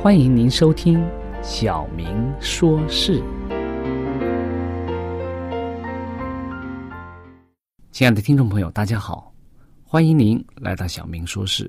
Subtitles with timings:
[0.00, 0.96] 欢迎您收听
[1.42, 3.20] 《小明说事》。
[7.90, 9.34] 亲爱的听众朋友，大家好，
[9.82, 11.64] 欢迎您来到《小明说事》。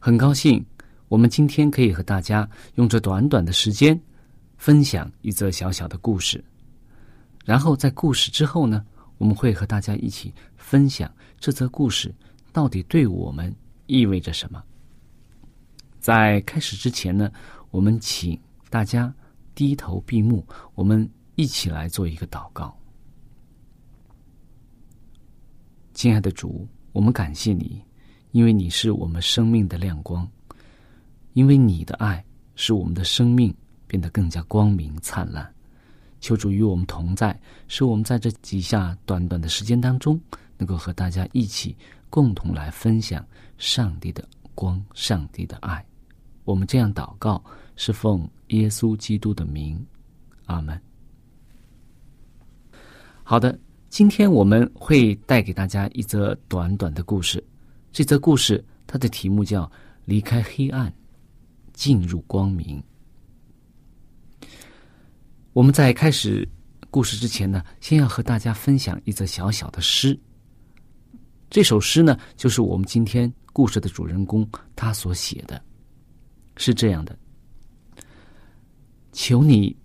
[0.00, 0.66] 很高兴，
[1.06, 3.98] 我们今天可以和大家用这短短的时间，
[4.56, 6.44] 分享一则小小的故事。
[7.44, 8.84] 然后在故事之后呢，
[9.16, 12.12] 我们会和大家一起分享这则故事
[12.52, 13.54] 到底对我们
[13.86, 14.60] 意味着什么。
[15.98, 17.30] 在开始之前呢，
[17.70, 18.38] 我们请
[18.70, 19.12] 大家
[19.54, 22.76] 低头闭目，我们一起来做一个祷告。
[25.92, 27.82] 亲爱的主，我们感谢你，
[28.30, 30.26] 因为你是我们生命的亮光，
[31.32, 33.52] 因为你的爱使我们的生命
[33.86, 35.52] 变得更加光明灿烂。
[36.20, 40.20] 求主与我们同在，使我们在这几下短短的时间当中，
[40.56, 41.76] 能够和大家一起
[42.08, 43.26] 共同来分享
[43.56, 44.26] 上帝的。
[44.58, 45.86] 光，上帝的爱，
[46.42, 47.40] 我们这样祷告，
[47.76, 49.86] 是奉耶稣基督的名，
[50.46, 50.76] 阿门。
[53.22, 53.56] 好的，
[53.88, 57.40] 今天我们会带给大家一则短短的故事。
[57.92, 59.64] 这则故事它的题目叫
[60.04, 60.92] 《离开黑暗，
[61.72, 62.82] 进入光明》。
[65.52, 66.46] 我们在开始
[66.90, 70.18] 故事之前呢，先要和大家分享一则小小的诗。
[71.48, 73.32] 这首诗呢，就是我们今天。
[73.58, 75.60] 故事的主人公他所写的，
[76.56, 77.18] 是这样的：
[79.10, 79.76] 求你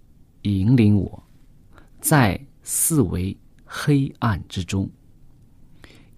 [0.43, 1.23] 引领我，
[1.99, 3.35] 在四维
[3.65, 4.87] 黑暗之中，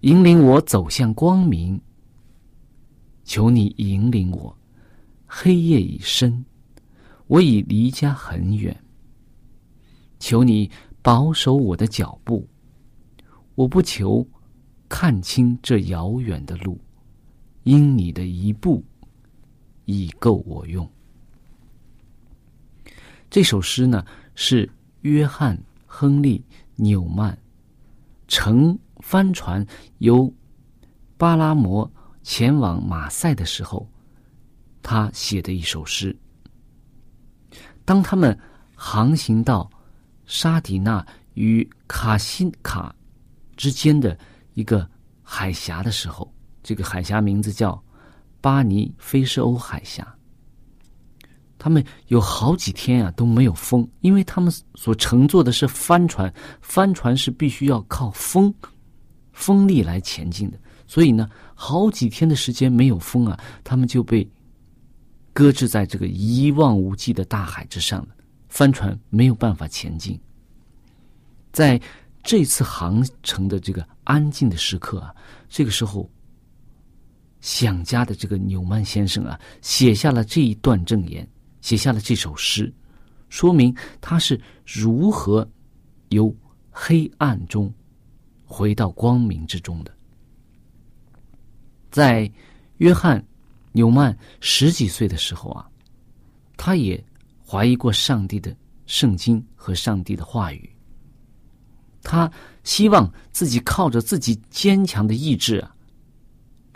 [0.00, 1.80] 引领我走向光明。
[3.24, 4.54] 求你引领我，
[5.24, 6.44] 黑夜已深，
[7.26, 8.78] 我已离家很远。
[10.18, 12.46] 求你保守我的脚步，
[13.54, 14.28] 我不求
[14.90, 16.78] 看清这遥远的路。
[17.66, 18.80] 因你的一步，
[19.86, 20.88] 已够我用。
[23.28, 24.06] 这首诗呢，
[24.36, 26.38] 是约翰·亨利·
[26.76, 27.36] 纽曼
[28.28, 29.66] 乘帆船
[29.98, 30.32] 由
[31.16, 31.90] 巴拉摩
[32.22, 33.84] 前往马赛的时候，
[34.80, 36.16] 他写的一首诗。
[37.84, 38.38] 当他们
[38.76, 39.68] 航行到
[40.24, 41.04] 沙迪纳
[41.34, 42.94] 与卡辛卡
[43.56, 44.16] 之间的
[44.54, 44.88] 一个
[45.20, 46.32] 海峡的时候。
[46.66, 47.80] 这个海峡名字叫
[48.40, 50.04] 巴尼菲斯欧海峡。
[51.56, 58.52] 他们有好几天啊都没有风，因为他们所乘坐的是帆船，帆船是必须要靠风
[59.32, 60.58] 风力来前进的，
[60.88, 64.28] 所以呢，好几天的时间没有风啊，他们就被
[65.32, 68.08] 搁置在这个一望无际的大海之上了，
[68.48, 70.18] 帆船没有办法前进。
[71.52, 71.80] 在
[72.24, 75.14] 这次航程的这个安静的时刻啊，
[75.48, 76.10] 这个时候。
[77.46, 81.24] 想家的这个纽曼先生啊，写下了这一段证言，
[81.60, 82.74] 写下了这首诗。
[83.28, 85.48] 说明他是如何
[86.08, 86.34] 由
[86.72, 87.72] 黑暗中
[88.44, 89.96] 回到光明之中的。
[91.88, 92.28] 在
[92.78, 93.24] 约翰
[93.70, 95.70] 纽曼十几岁的时候啊，
[96.56, 97.02] 他也
[97.46, 98.52] 怀疑过上帝的
[98.86, 100.68] 圣经和上帝的话语。
[102.02, 102.28] 他
[102.64, 105.75] 希望自己靠着自己坚强的意志啊，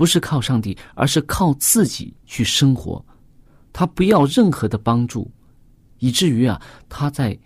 [0.01, 3.05] 不是靠上帝，而是靠自己去生活。
[3.71, 5.31] 他不要任何的帮助，
[5.99, 6.59] 以至于啊，
[6.89, 7.39] 他在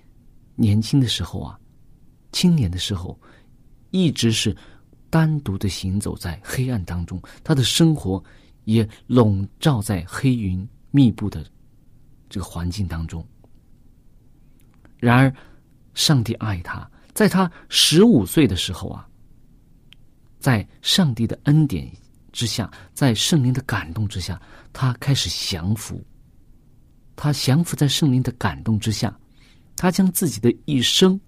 [0.55, 1.59] 年轻的时候啊，
[2.31, 3.21] 青年的时候，
[3.91, 4.57] 一直是
[5.11, 8.23] 单独的行走在黑暗当中，他的生活
[8.67, 11.45] 也笼罩在黑云密布的
[12.29, 13.27] 这个环境当中。
[14.99, 15.35] 然而，
[15.95, 19.09] 上帝爱他，在他十五岁的时候啊，
[20.39, 21.91] 在上帝的恩典
[22.35, 24.39] 之下，在圣灵的感动之下，
[24.73, 26.05] 他开始降服。
[27.15, 29.17] 他降服在圣灵的感动之下，
[29.77, 31.19] 他将自己的一生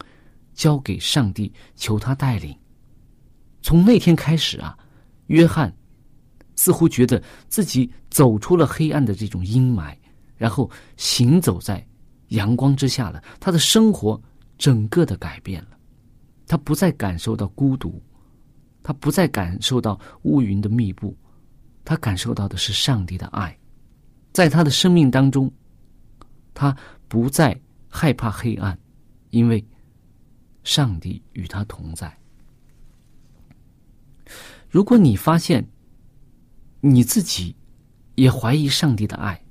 [0.53, 2.59] 交给上帝，求他带领。
[3.63, 4.77] 从那天开始啊，
[5.29, 5.73] 约翰
[6.57, 9.97] 似乎觉得自己走出了黑暗的这种阴霾，
[10.37, 11.87] 然后行走在
[12.29, 13.23] 阳光之下了。
[13.39, 14.21] 他的生活
[14.59, 15.79] 整个的改变了，
[16.49, 18.03] 他不再感受到孤独，
[18.87, 21.13] 他不再感受到乌云的密布，
[21.85, 23.59] 他感受到的是上帝的爱，
[24.33, 25.53] 在他的生命当中。
[26.55, 26.75] 他
[27.09, 28.79] 不再害怕黑暗，
[29.31, 29.67] 因为
[30.63, 32.17] 上帝与他同在。
[34.71, 35.69] 如果你发现
[36.81, 37.57] 你自己
[38.15, 39.45] 也怀疑上帝的爱，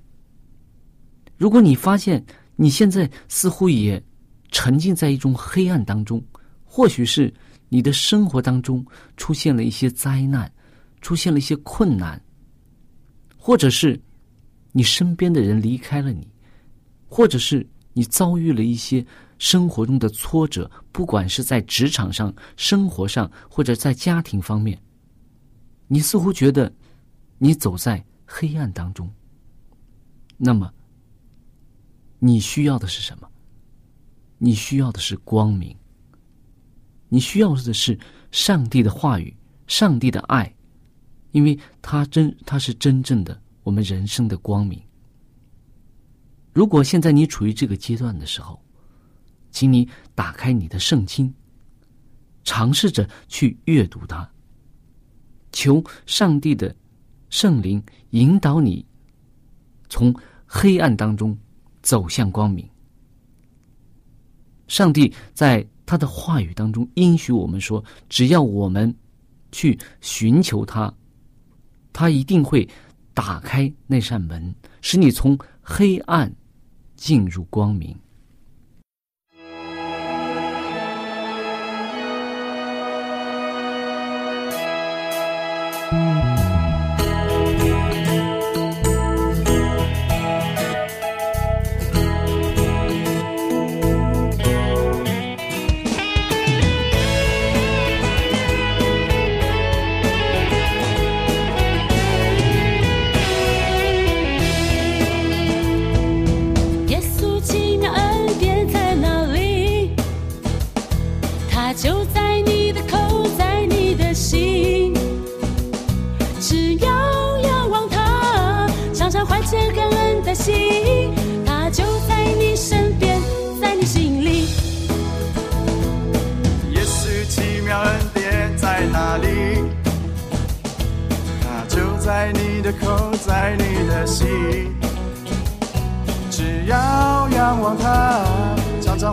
[1.36, 4.02] 如果你发现你现在似乎也
[4.50, 6.24] 沉浸在一种黑暗当中，
[6.64, 7.34] 或许是
[7.76, 8.86] 你的生活当中
[9.18, 10.50] 出现了一些灾难，
[11.02, 12.24] 出现了一些困难，
[13.36, 14.02] 或者是
[14.72, 16.26] 你身边的人离开了你。
[17.06, 19.06] 或者是你遭遇了一些
[19.40, 24.82] 生活中的挫折，不管是在职场上、生活上，或者在家庭方面，
[25.90, 26.74] 你似乎觉得
[27.38, 29.12] 你走在黑暗当中。
[30.38, 30.74] 那么，
[32.20, 33.30] 你需要的是什么？
[34.38, 35.76] 你需要的是光明。
[37.16, 37.98] 你需要的是
[38.30, 39.34] 上帝的话语、
[39.68, 40.54] 上帝的爱，
[41.32, 44.78] 因为他真，他是真正的我们人生的光明。
[46.52, 48.62] 如果现在你处于这个阶段的时候，
[49.50, 51.34] 请你打开你的圣经，
[52.44, 54.30] 尝试着去阅读它，
[55.54, 56.76] 求上帝的
[57.30, 58.86] 圣灵引导你
[59.88, 60.14] 从
[60.46, 61.38] 黑暗当中
[61.82, 62.70] 走向光明。
[64.68, 68.94] 上帝在他的话语当中应许我们说：只要我们
[69.52, 70.94] 去寻求他，
[71.94, 72.68] 他一定会
[73.14, 76.34] 打开那扇门，使你从黑暗。
[76.96, 77.94] 进入光明。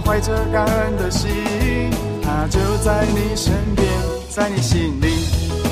[0.00, 1.30] 怀着感恩的心，
[2.22, 3.86] 他就在你身边，
[4.28, 5.71] 在你心里。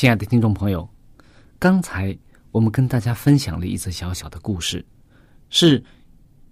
[0.00, 0.88] 亲爱的听众朋友，
[1.58, 2.16] 刚才
[2.52, 4.82] 我们跟大家分享了一则小小的故事，
[5.50, 5.84] 是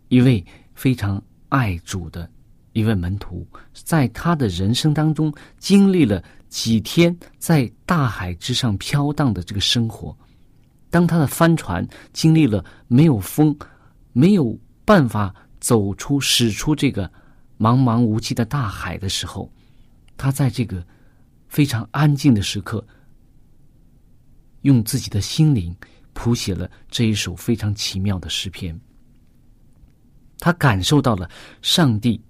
[0.08, 2.30] 一位非常爱主的
[2.74, 10.14] 一位门徒，在他的人生当中经历了几天在大海之上飘荡的这个生活。
[10.90, 13.58] 当他的帆船经历了没有风、
[14.12, 17.10] 没有办法走出、驶出这个
[17.58, 19.50] 茫茫无际的大海的时候，
[20.18, 20.86] 他在这个
[21.48, 22.86] 非常安静的时刻。
[24.68, 25.74] 用自己的心灵
[26.12, 28.78] 谱写了这一首非常奇妙的诗篇。
[30.38, 31.28] 他感受到了
[31.62, 32.20] 上帝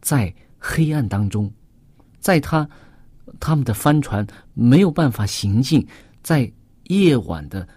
[0.00, 1.52] 在黑暗当中，
[2.18, 2.68] 在他
[3.38, 5.86] 他们的帆船没有办法行进，
[6.22, 6.50] 在
[6.84, 7.68] 夜晚的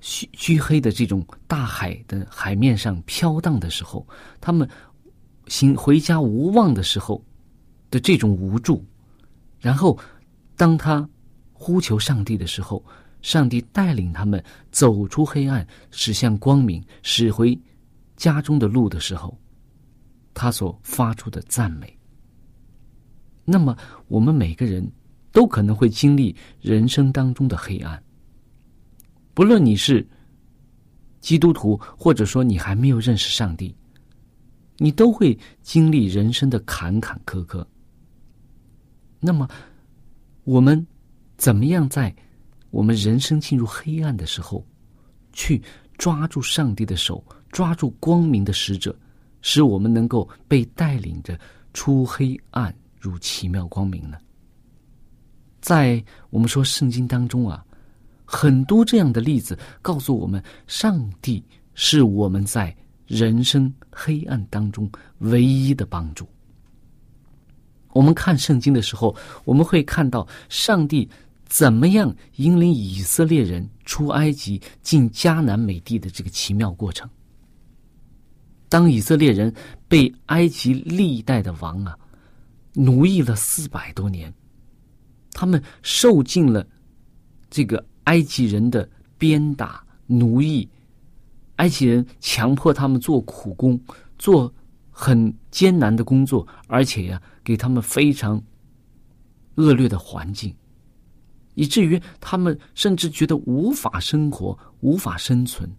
[0.00, 4.06] 黢黢黑的这种大海的海面上飘荡的时候，
[4.40, 4.68] 他们
[5.46, 7.24] 行回家无望的时候
[7.88, 8.84] 的这种无助。
[9.58, 9.96] 然后，
[10.56, 11.08] 当他
[11.52, 12.84] 呼求上帝的时候，
[13.22, 17.58] 上帝带领他们走出黑暗，驶向光明，驶回
[18.16, 19.36] 家中的路的时候，
[20.34, 21.96] 他所发出的赞美。
[23.44, 23.76] 那么，
[24.08, 24.86] 我们每个人
[25.32, 28.00] 都可能会经历人生当中的黑暗，
[29.34, 30.06] 不论你是
[31.20, 33.74] 基督徒，或者说你还没有认识上帝，
[34.78, 37.64] 你都会经历人生的坎坎坷坷。
[39.18, 39.48] 那么，
[40.44, 40.84] 我们
[41.36, 42.14] 怎么样在
[42.72, 44.66] 我们人生进入黑暗的时候，
[45.32, 45.62] 去
[45.98, 48.98] 抓住上帝的手，抓住光明的使者，
[49.42, 51.38] 使我们能够被带领着
[51.74, 54.16] 出黑暗入奇妙光明呢？
[55.60, 57.62] 在我们说圣经当中啊，
[58.24, 62.74] 很多这样的例子告诉我们，上帝是我们在
[63.06, 66.26] 人生黑暗当中唯一的帮助。
[67.92, 69.14] 我们看圣经的时候，
[69.44, 71.08] 我们会看到上帝
[71.52, 77.06] 怎么样引领以色列人出埃及、进迦南美地的这个奇妙过程。
[78.70, 79.54] 当以色列人
[79.86, 81.94] 被埃及历代的王啊
[82.72, 84.32] 奴役了四百多年，
[85.34, 86.66] 他们受尽了
[87.50, 90.66] 这个埃及人的鞭打、奴役，
[91.56, 93.78] 埃及人强迫他们做苦工，
[94.18, 94.50] 做
[94.90, 97.20] 很艰难的工作，而且呀。
[97.44, 98.42] 给他们非常
[99.56, 100.54] 恶劣的环境，
[101.54, 105.70] 以至于他们甚至觉得无法生活、无法生存。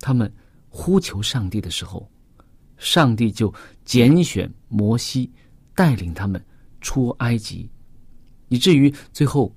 [0.00, 0.32] 他们
[0.68, 2.10] 呼求上帝的时候，
[2.76, 3.52] 上帝就
[3.84, 5.30] 拣选摩西
[5.74, 6.44] 带领他们
[6.80, 7.70] 出埃及，
[8.48, 9.54] 以至于最后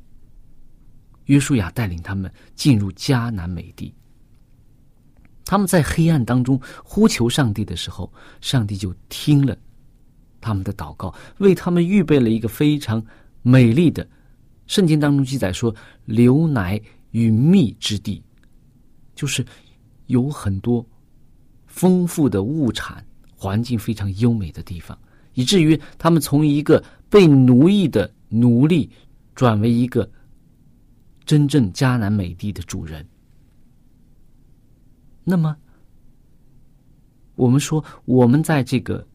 [1.25, 3.93] 约书亚带领他们进入迦南美地。
[5.43, 9.57] 他们在黑暗当中呼求上帝的时候，上帝就听了。
[10.41, 13.03] 他们的祷告为他们预备了一个非常
[13.41, 14.07] 美丽的，
[14.67, 15.73] 圣经当中记载说
[16.05, 16.79] 流奶
[17.11, 18.21] 与蜜之地，
[19.15, 19.45] 就是
[20.07, 20.85] 有很多
[21.67, 23.05] 丰富的物产，
[23.35, 24.97] 环境非常优美的地方，
[25.33, 28.89] 以至于他们从一个被奴役的奴隶
[29.33, 30.09] 转为一个
[31.25, 33.05] 真正迦南美地的主人。
[35.23, 35.55] 那么，
[37.35, 39.05] 我们说我们在这个。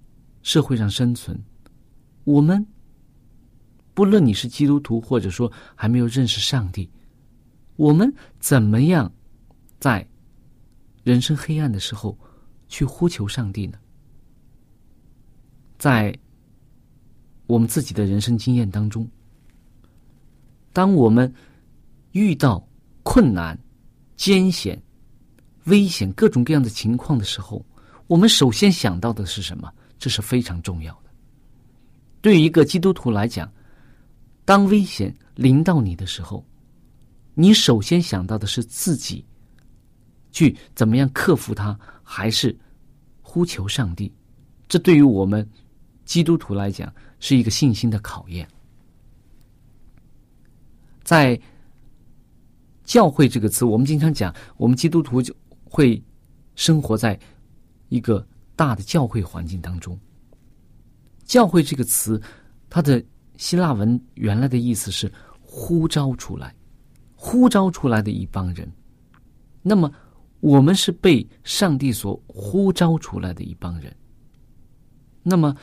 [0.42, 1.38] 社会上生存，
[2.24, 2.66] 我们
[3.94, 6.88] 不论你是基督徒，或者说还没有认识上帝，
[7.76, 9.12] 我们怎么样
[9.78, 10.06] 在
[11.02, 12.16] 人生黑暗的时候
[12.68, 13.78] 去呼求上帝呢？
[15.78, 16.16] 在
[17.46, 19.08] 我们自己的人生经验当中，
[20.72, 21.32] 当我们
[22.12, 22.66] 遇到
[23.02, 23.58] 困难、
[24.16, 24.80] 艰险、
[25.64, 27.64] 危险各种各样的情况的时候，
[28.06, 29.72] 我们首先想到的是什么？
[29.98, 31.10] 这是非常重要的。
[32.20, 33.50] 对于一个基督徒来讲，
[34.50, 36.44] 当危险临到你的时候，
[37.34, 39.24] 你首先想到的是自己
[40.32, 42.58] 去怎么样克服它，还是
[43.22, 44.12] 呼求上帝，
[44.66, 45.48] 这对于我们
[46.04, 48.44] 基督徒来讲是一个信心的考验。
[51.04, 51.40] 在
[52.82, 56.02] 教会这个词，我们经常讲，我们基督徒就会
[56.56, 57.16] 生活在
[57.88, 58.26] 一个
[58.56, 59.96] 大的教会环境当中。
[61.24, 62.20] 教会这个词，
[62.68, 63.00] 它的
[63.40, 66.54] 希腊文原来的意思是呼召出来、
[67.14, 68.70] 呼召出来的一帮人。
[69.62, 69.90] 那么，
[70.40, 73.96] 我们是被上帝所呼召出来的一帮人。
[75.22, 75.56] 那么，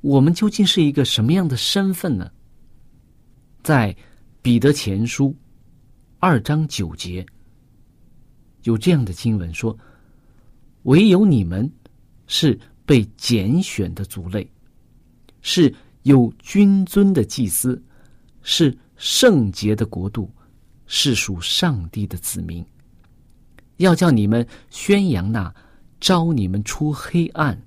[0.00, 2.28] 我们究竟是一个什么样的身份呢？
[3.62, 3.96] 在
[4.42, 5.32] 彼得前书
[6.18, 7.24] 二章九节
[8.64, 9.78] 有这样的经文说
[10.82, 11.72] ：“唯有你们
[12.26, 14.50] 是被拣选的族类。”
[15.46, 15.72] 是
[16.04, 17.82] 有君尊的祭司，
[18.42, 20.30] 是圣洁的国度，
[20.86, 22.64] 是属上帝的子民。
[23.78, 25.52] 要叫你们宣扬那
[25.98, 27.60] 招你们出黑暗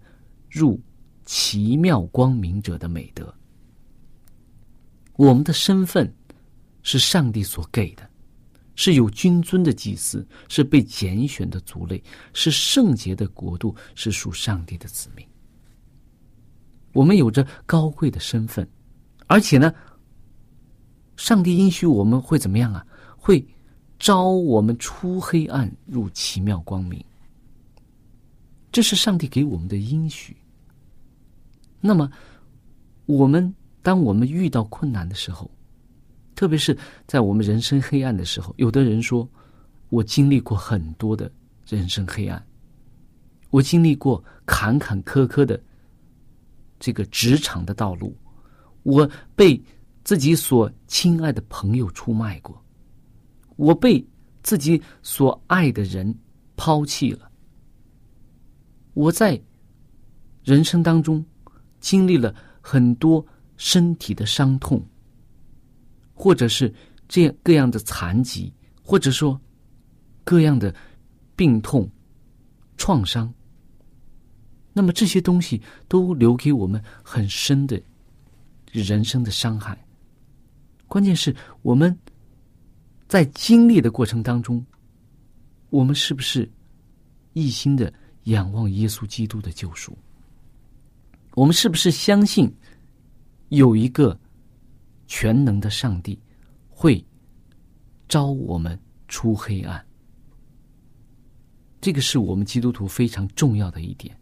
[0.50, 0.80] 入
[1.26, 3.34] 奇妙光明者的美德。
[5.16, 6.14] 我们的身份
[6.84, 8.08] 是上帝所给的，
[8.76, 12.02] 是有君尊的祭司，是被拣选的族类，
[12.34, 15.28] 是圣洁的国度，是属上帝的子民。
[16.98, 18.68] 我们有着高贵的身份，
[19.28, 19.72] 而且呢，
[21.16, 22.84] 上帝应许我们会怎么样啊？
[23.16, 23.48] 会
[24.00, 27.00] 招我们出黑暗入奇妙光明。
[28.72, 30.36] 这是上帝给我们的应许。
[31.80, 32.10] 那么，
[33.06, 35.52] 我们当我们遇到困难的时候，
[36.34, 39.30] 特别是在我们人生黑暗的时候，有的人说
[39.90, 41.32] ：“我经历过很多的
[41.68, 42.44] 人生黑暗，
[43.52, 45.62] 我经历过坎坎坷坷的。”
[46.80, 48.16] 这个职场的道路，
[48.84, 49.62] 我被
[50.04, 52.64] 自己所亲爱的朋友出卖过，
[53.56, 54.06] 我被
[54.44, 56.18] 自己所爱的人
[56.56, 57.30] 抛弃了，
[58.94, 59.40] 我在
[60.44, 61.26] 人生当中
[61.80, 63.26] 经历了很多
[63.58, 64.82] 身体的伤痛，
[66.14, 66.74] 或者是
[67.08, 69.40] 这样各样的残疾，或者说
[70.24, 70.74] 各样的
[71.36, 71.90] 病痛、
[72.78, 73.34] 创伤。
[74.78, 77.82] 那么这些东西都留给我们很深的
[78.72, 79.76] 人生的伤害。
[80.86, 81.98] 关键是我们
[83.08, 84.64] 在经历的过程当中，
[85.72, 86.48] 我们是不是
[87.34, 87.92] 一心的
[88.26, 89.98] 仰望耶稣基督的救赎？
[91.34, 92.48] 我们是不是相信
[93.50, 94.16] 有一个
[95.08, 96.22] 全能的上帝
[96.70, 97.04] 会
[98.08, 99.84] 招我们出黑暗？
[101.82, 104.16] 这个是我们基督徒非常重要的一点。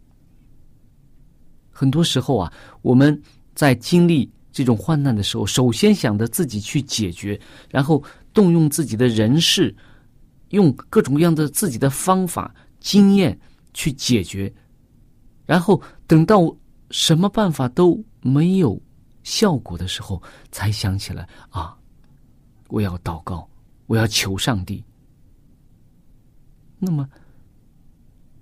[1.78, 3.22] 很多时候啊，我们
[3.54, 9.76] 在经历这种患难的时候，首先想着自己去解决，然后动用自己的人事，
[10.48, 13.38] 用各种各样的自己的方法、经验
[13.74, 14.50] 去解决，
[15.44, 16.50] 然后等到
[16.90, 18.80] 什么办法都没有
[19.22, 21.76] 效果的时候，才想起来啊，
[22.68, 23.46] 我要祷告，
[23.86, 24.82] 我要求上帝。
[26.78, 27.06] 那么，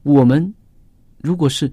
[0.05, 0.55] 我们
[1.19, 1.69] 如果是。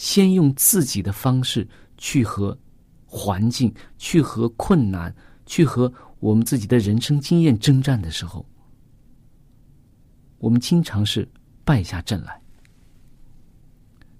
[0.00, 2.58] 先用自己的方式去和
[3.04, 8.42] 环境、去和困难、去和我们自己的人生经验征战的时候，
[10.38, 11.28] 我们经常是
[11.66, 12.40] 败下阵来。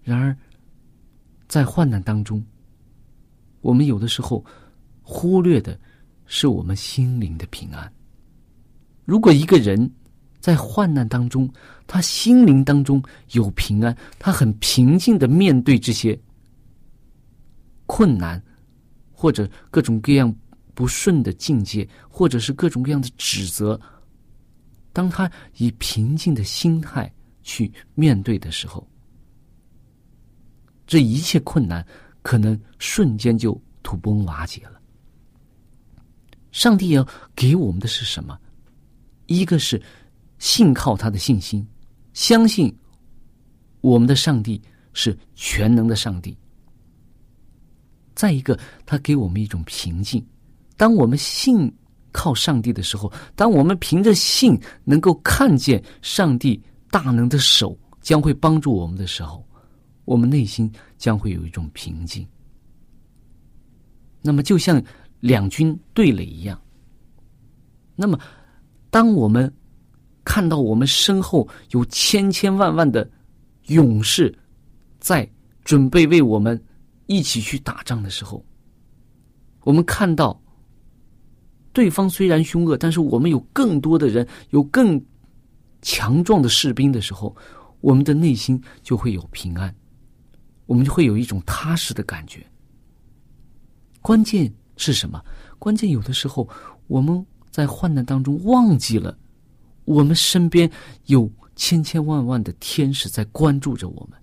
[0.02, 0.36] 然而，
[1.48, 2.44] 在患难当中，
[3.62, 4.44] 我们有的时候
[5.00, 5.80] 忽略的
[6.26, 7.90] 是我们心灵的平安。
[9.06, 9.90] 如果一个人，
[10.40, 11.50] 在患难当中，
[11.92, 16.16] 他心灵当中有平安，他很平静的面对这些
[17.84, 18.40] 困难，
[19.10, 20.32] 或者各种各样
[20.72, 23.78] 不顺的境界，或者是各种各样的指责。
[24.92, 28.88] 当他以平静的心态去面对的时候，
[30.86, 31.84] 这一切困难
[32.22, 34.80] 可能瞬间就土崩瓦解了。
[36.52, 38.38] 上帝要给我们的是什么？
[39.26, 39.82] 一个是。
[40.38, 41.66] 信靠他的信心，
[42.12, 42.74] 相信
[43.80, 44.60] 我们的上帝
[44.92, 46.36] 是全能的上帝。
[48.14, 50.24] 再一个，他给我们一种平静。
[50.76, 51.72] 当我们信
[52.12, 59.46] 靠上帝的时候，当我们凭着信能够看见上帝大能的手将会帮助我们的时候，
[60.04, 62.26] 我们内心将会有一种平静。
[64.20, 64.82] 那么，就像
[65.20, 66.60] 两军对垒一样。
[67.96, 68.18] 那么，
[68.90, 69.50] 当我们
[70.24, 73.08] 看到我们身后有千千万万的
[73.66, 74.36] 勇士，
[74.98, 75.28] 在
[75.64, 76.62] 准备为我们
[77.06, 78.44] 一起去打仗的时候，
[79.62, 80.40] 我们看到
[81.72, 85.02] 对方虽然凶恶，但是我们有更多的人，有更
[85.82, 87.34] 强壮的士兵的时候，
[87.80, 89.74] 我们的内心就会有平安。
[90.66, 92.46] 我们就会有一种踏实的感觉。
[94.00, 95.20] 关键是什么？
[95.58, 96.48] 关键有的时候
[96.86, 99.18] 我们在患难当中忘记了，
[99.84, 100.70] 我们身边
[101.06, 104.18] 有千千万万的天使在关注着我们，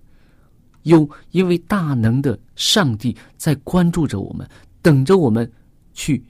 [0.82, 4.48] 有一位大能的上帝在关注着我们，
[4.82, 5.50] 等着我们
[5.92, 6.24] 去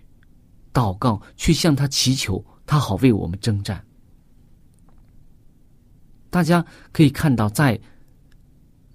[0.72, 3.82] 祷告，去向他祈求，他好为我们征战。
[6.30, 7.80] 大家可以看到，在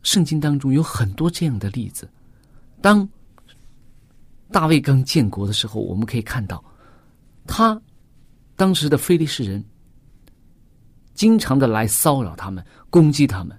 [0.04, 2.08] 圣经当中有很多这样的例子。
[2.82, 3.08] 当
[4.52, 6.64] 大卫刚建国的时候，我们可以看到，
[7.48, 7.82] 他
[8.56, 9.64] 当时的非利士人
[11.14, 13.58] 经常的来骚扰他们，攻击他们。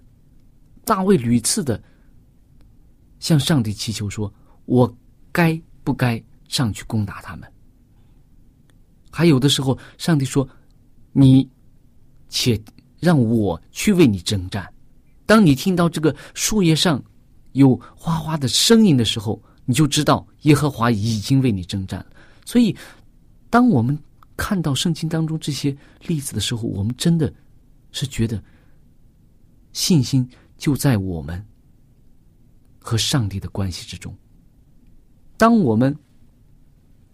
[0.85, 1.83] 大卫屡次的
[3.19, 4.33] 向上帝祈求说
[4.67, 4.93] ：“我
[5.33, 7.51] 该不该上去攻打他们？”
[9.11, 10.47] 还有的时候，上帝说
[11.13, 11.49] ：“你
[12.29, 12.61] 且
[12.99, 14.69] 让我去为你征战。”
[15.25, 17.03] 当你听到这个树叶上
[17.53, 22.07] 有哗哗的声音的时候，你就知道耶和华已经为你征战了。
[22.45, 22.77] 所以，
[23.49, 23.99] 当我们
[24.37, 25.75] 看到圣经当中这些
[26.07, 27.33] 例子的时候，我们真的
[27.95, 28.43] 是觉得
[29.73, 30.29] 信心
[30.59, 31.43] 就在我们
[32.79, 34.15] 和上帝的关系之中。
[35.39, 35.97] 当我们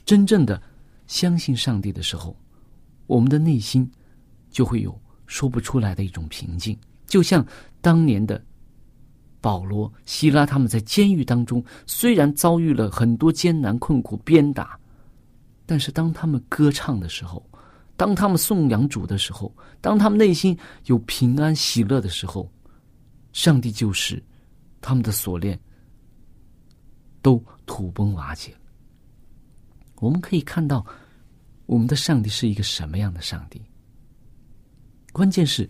[0.04, 0.60] 真正的
[1.06, 2.34] 相信上帝的时候，
[3.06, 3.88] 我们的内心
[4.50, 7.46] 就会有说不出来的一种平静，就像
[7.80, 8.42] 当年的。
[9.42, 14.78] 保罗、希拉他们在监狱当中，虽然遭遇了很多艰难困苦、鞭打，
[15.64, 17.42] 但是当他们歌唱的时候，
[18.00, 22.50] 当他们颂扬主的时候，当他们内心有平安喜乐的时候，
[23.34, 24.24] 上帝就是
[24.80, 25.60] 他们的锁链
[27.20, 28.56] 都土崩瓦解。
[29.96, 30.82] 我们可以看到，
[31.66, 33.60] 我们的上帝是一个什么样的上帝？
[35.12, 35.68] 关键是，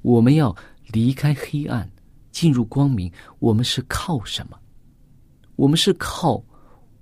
[0.00, 1.86] 我们要离开黑暗。
[2.30, 4.58] 进入光明，我们是靠什么？
[5.56, 6.42] 我们是靠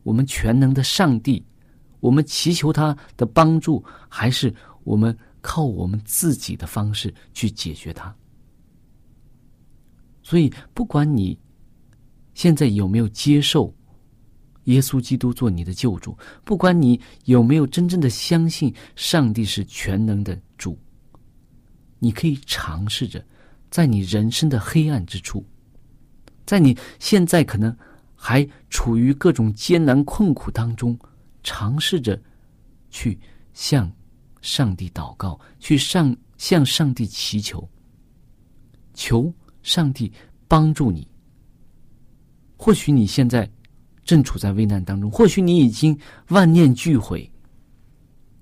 [0.02, 1.46] 我们全能的上帝，
[2.00, 8.14] 我们祈求他的帮助，还是我们靠我们自己的方式去解决它？
[10.22, 11.38] 所以，不管你
[12.34, 13.74] 现在有没有接受
[14.64, 20.78] 耶稣基督做你的救主，不管你有没有真正的相信上帝是全能的主，
[21.98, 23.24] 你可以尝试着。
[23.70, 25.44] 在你人生的黑暗之处，
[26.46, 27.76] 在你现在可能
[28.14, 30.98] 还处于各种艰难困苦当中，
[31.48, 32.20] 尝试着
[32.90, 33.18] 去
[33.54, 33.90] 向
[34.42, 37.66] 上帝祷告，去上向上帝祈求，
[38.92, 39.32] 求
[39.62, 40.12] 上帝
[40.46, 41.08] 帮助你。
[42.58, 43.50] 或许你现在
[44.04, 47.26] 正处在危难当中，或许你已经万念俱灰，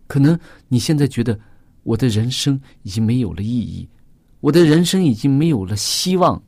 [0.08, 1.38] 可能你现在觉得
[1.84, 3.88] 我的人生已经没有了意义。
[4.40, 6.42] 我的人生已经没有了希望，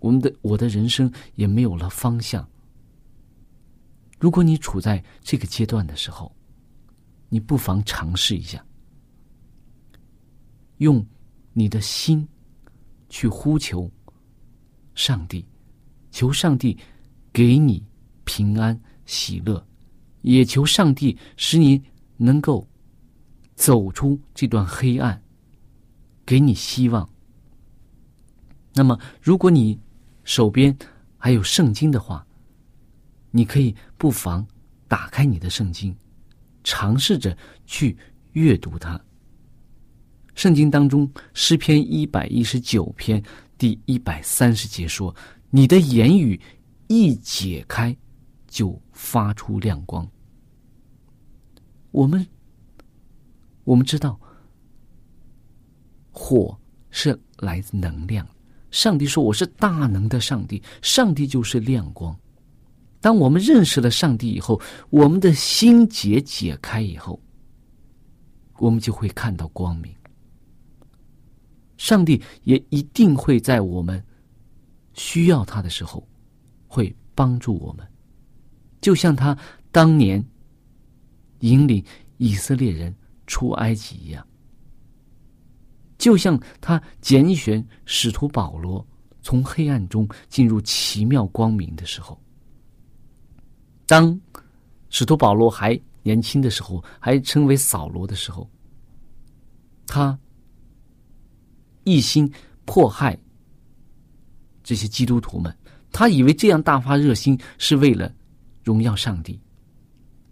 [0.00, 2.44] 我们的我的人生也没有了方向。
[4.20, 6.30] 如果你处在这个阶段的时候，
[7.30, 8.62] 你不妨尝试一下，
[10.76, 11.04] 用
[11.54, 12.28] 你的心
[13.08, 13.90] 去呼求
[14.94, 15.44] 上帝，
[16.10, 16.78] 求上帝
[17.32, 17.82] 给你
[18.24, 19.66] 平安喜乐，
[20.20, 21.82] 也求上帝使你
[22.18, 22.68] 能够
[23.54, 25.20] 走出这段黑暗。
[26.26, 27.08] 给你希望。
[28.74, 29.80] 那么，如果你
[30.22, 30.76] 手边
[31.16, 32.24] 还有圣经的话，
[33.30, 34.46] 你可以不妨
[34.88, 35.96] 打开你的圣经，
[36.64, 37.96] 尝试着去
[38.32, 39.00] 阅读它。
[40.34, 43.22] 圣经当中诗篇一百一十九篇
[43.58, 45.14] 第一百三十节说
[45.50, 46.40] ：“你的言语
[46.88, 47.96] 一解开，
[48.46, 50.08] 就发出亮光。”
[51.90, 52.26] 我们
[53.64, 54.18] 我们知道。
[56.12, 56.58] 火
[56.90, 58.26] 是来自能量，
[58.70, 62.14] 上帝说我是大能的上帝，上帝就是亮光。
[63.00, 64.60] 当我们认识了上帝以后，
[64.90, 67.18] 我们的心结解开以后，
[68.58, 69.94] 我们就会看到光明。
[71.78, 74.04] 上帝也一定会在我们
[74.92, 76.06] 需要他的时候，
[76.68, 77.86] 会帮助我们，
[78.82, 79.36] 就像他
[79.72, 80.22] 当年
[81.38, 81.82] 引领
[82.18, 82.94] 以色列人
[83.26, 84.26] 出埃及一样。
[85.96, 88.86] 就像他拣选使徒保罗
[89.22, 92.20] 从黑暗中进入奇妙光明的时候，
[93.90, 94.16] 当
[94.88, 98.48] 使徒保罗还年轻的时候，还称为扫罗的时候，
[99.84, 100.16] 他
[101.82, 102.32] 一心
[102.64, 103.18] 迫害
[104.62, 105.52] 这些基督徒们，
[105.90, 108.14] 他以为这样大发热心是为了
[108.62, 109.36] 荣耀上帝，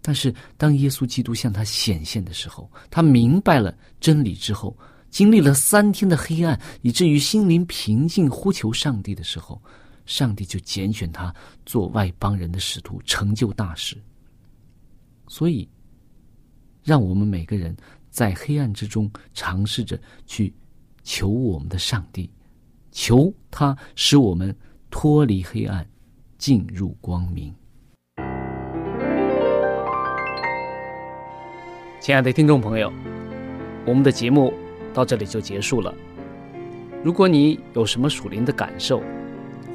[0.01, 4.73] 但是当耶稣基督向他显现的时候，他明白了真理之后。
[5.09, 9.59] 经历了三天的黑暗，以至于心灵平静，呼求上帝的时候，
[10.09, 11.31] 上帝就拣选他
[11.67, 13.95] 做外邦人的使徒，成就大事。
[15.27, 15.69] 所以，
[16.83, 17.77] 让我们每个人
[18.09, 20.51] 在黑暗之中尝试着去
[21.03, 22.27] 求我们的上帝，
[22.91, 24.53] 求他使我们
[24.89, 25.87] 脱离黑暗，
[26.39, 27.53] 进入光明。
[32.01, 32.91] 亲爱的听众朋友，
[33.85, 34.51] 我们的节目
[34.91, 35.93] 到这里就结束了。
[37.03, 39.03] 如果你有什么属灵的感受，